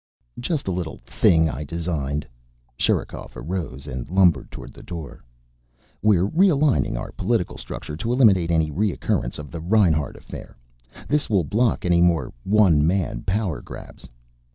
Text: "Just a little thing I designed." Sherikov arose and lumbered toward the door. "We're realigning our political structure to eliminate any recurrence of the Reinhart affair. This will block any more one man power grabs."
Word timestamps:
"Just 0.39 0.67
a 0.67 0.71
little 0.71 0.97
thing 1.05 1.47
I 1.47 1.63
designed." 1.63 2.25
Sherikov 2.75 3.37
arose 3.37 3.85
and 3.85 4.09
lumbered 4.09 4.49
toward 4.49 4.73
the 4.73 4.81
door. 4.81 5.23
"We're 6.01 6.25
realigning 6.25 6.97
our 6.97 7.11
political 7.11 7.55
structure 7.55 7.95
to 7.95 8.11
eliminate 8.11 8.49
any 8.49 8.71
recurrence 8.71 9.37
of 9.37 9.51
the 9.51 9.59
Reinhart 9.59 10.15
affair. 10.17 10.57
This 11.07 11.29
will 11.29 11.43
block 11.43 11.85
any 11.85 12.01
more 12.01 12.33
one 12.43 12.87
man 12.87 13.21
power 13.27 13.61
grabs." 13.61 14.09